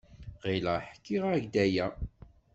[0.49, 1.87] Ɣileɣ ḥkiɣ-ak-d aya.